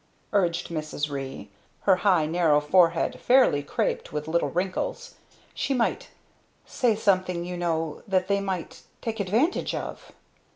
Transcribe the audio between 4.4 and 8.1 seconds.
wrinkles: "She might say something, you know,